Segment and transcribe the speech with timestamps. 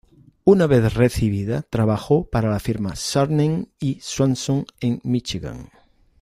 [0.45, 5.69] Una vez recibida trabajó para la firma de Saarinen y Swanson en Michigan.